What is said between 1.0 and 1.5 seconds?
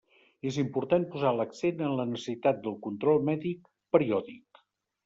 posar